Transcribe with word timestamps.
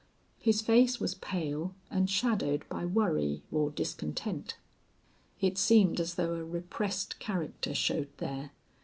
His 0.39 0.63
face 0.63 0.99
was 0.99 1.13
pale, 1.13 1.75
and 1.91 2.09
shadowed 2.09 2.67
by 2.69 2.85
worry 2.85 3.43
or 3.51 3.69
discontent. 3.69 4.57
It 5.39 5.59
seemed 5.59 5.99
as 5.99 6.15
though 6.15 6.33
a 6.33 6.43
repressed 6.43 7.19
character 7.19 7.75
showed 7.75 8.09
there. 8.17 8.49